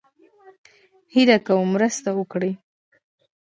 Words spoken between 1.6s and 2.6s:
مرسته وکړئ